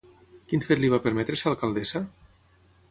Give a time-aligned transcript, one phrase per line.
[0.53, 2.05] Quin fet li va permetre ser alcaldessa?